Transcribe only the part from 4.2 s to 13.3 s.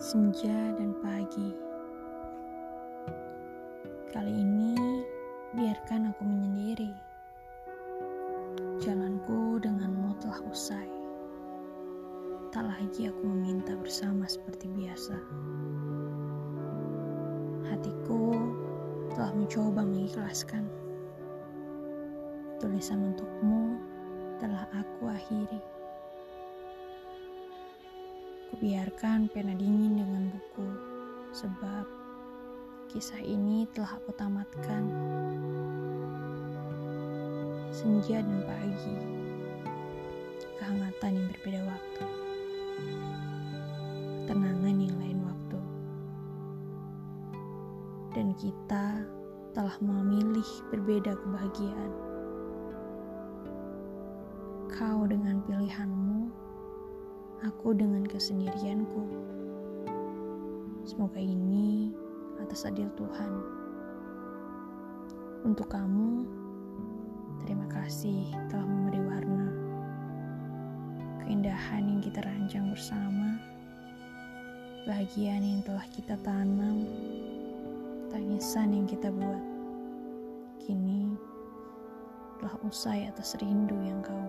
ini, biarkan aku menyendiri. Jalanku denganmu telah usai. Tak lagi aku